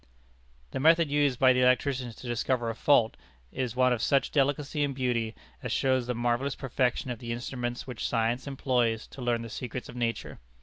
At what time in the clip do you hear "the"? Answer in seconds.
0.71-0.79, 1.53-1.61, 6.07-6.15, 7.19-7.31, 9.43-9.47